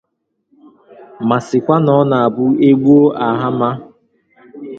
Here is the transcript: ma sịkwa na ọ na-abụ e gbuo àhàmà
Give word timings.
ma 1.27 1.37
sịkwa 1.47 1.75
na 1.85 1.91
ọ 2.01 2.03
na-abụ 2.09 2.45
e 2.67 2.69
gbuo 2.81 3.05
àhàmà 3.27 3.69